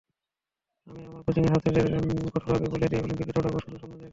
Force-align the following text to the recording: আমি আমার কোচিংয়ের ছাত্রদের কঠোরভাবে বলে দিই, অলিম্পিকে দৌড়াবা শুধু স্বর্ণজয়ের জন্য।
আমি 0.87 1.01
আমার 1.07 1.21
কোচিংয়ের 1.25 1.51
ছাত্রদের 1.53 1.85
কঠোরভাবে 2.33 2.67
বলে 2.73 2.85
দিই, 2.89 3.01
অলিম্পিকে 3.03 3.33
দৌড়াবা 3.35 3.59
শুধু 3.59 3.75
স্বর্ণজয়ের 3.75 3.99
জন্য। 3.99 4.09